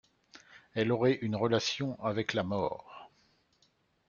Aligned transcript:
Elle 0.73 0.91
aurait 0.91 1.19
une 1.21 1.35
relation 1.35 1.95
avec 2.03 2.33
la 2.33 2.41
mort. 2.41 3.11